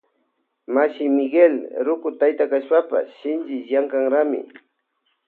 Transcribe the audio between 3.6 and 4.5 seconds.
llankanrami.